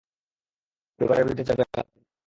[0.99, 2.01] পরিবারের বিরুদ্ধে যাবে না তুমি।